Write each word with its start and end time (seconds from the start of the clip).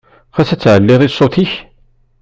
Ɣas 0.35 0.49
ad 0.53 0.59
tsaɛliḍ 0.59 1.01
i 1.03 1.09
ṣṣut-ik? 1.13 1.53